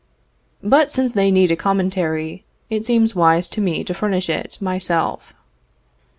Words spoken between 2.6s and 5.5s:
it seems wise to me to furnish it myself.